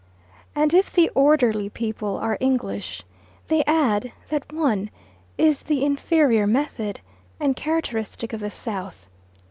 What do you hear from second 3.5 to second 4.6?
add that